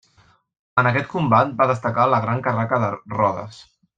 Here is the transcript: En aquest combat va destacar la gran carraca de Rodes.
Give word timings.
En 0.81 0.89
aquest 0.91 1.07
combat 1.11 1.51
va 1.61 1.69
destacar 1.73 2.09
la 2.13 2.21
gran 2.25 2.43
carraca 2.49 2.83
de 2.87 2.93
Rodes. 3.19 3.63